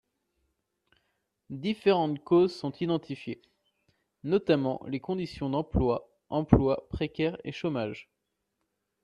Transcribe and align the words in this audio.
Différentes 1.51 2.23
causes 2.23 2.55
sont 2.55 2.71
identifiées, 2.81 3.39
notamment 4.23 4.81
les 4.87 4.99
conditions 4.99 5.51
d’emploi, 5.51 6.09
emploi 6.29 6.87
précaire 6.89 7.37
et 7.43 7.51
chômage. 7.51 8.09